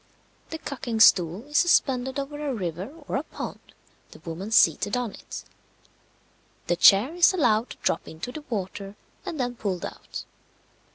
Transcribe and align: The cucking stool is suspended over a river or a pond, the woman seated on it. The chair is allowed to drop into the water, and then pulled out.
The 0.49 0.57
cucking 0.57 0.99
stool 0.99 1.43
is 1.45 1.59
suspended 1.59 2.17
over 2.17 2.43
a 2.43 2.55
river 2.55 2.91
or 3.07 3.17
a 3.17 3.21
pond, 3.23 3.59
the 4.09 4.17
woman 4.25 4.49
seated 4.49 4.97
on 4.97 5.11
it. 5.11 5.43
The 6.65 6.75
chair 6.75 7.13
is 7.13 7.33
allowed 7.33 7.69
to 7.69 7.77
drop 7.83 8.07
into 8.07 8.31
the 8.31 8.41
water, 8.49 8.95
and 9.27 9.39
then 9.39 9.53
pulled 9.57 9.85
out. 9.85 10.23